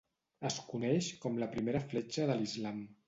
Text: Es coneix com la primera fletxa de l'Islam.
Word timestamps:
Es 0.49 0.55
coneix 0.71 1.09
com 1.25 1.37
la 1.43 1.49
primera 1.53 1.83
fletxa 1.93 2.27
de 2.33 2.39
l'Islam. 2.41 2.81